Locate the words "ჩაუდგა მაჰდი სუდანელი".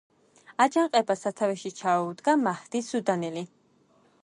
1.81-3.47